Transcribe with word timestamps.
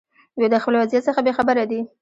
دوی 0.37 0.47
د 0.51 0.55
خپل 0.63 0.73
وضعیت 0.81 1.03
څخه 1.07 1.19
بې 1.25 1.31
خبره 1.37 1.63
دي. 1.71 1.81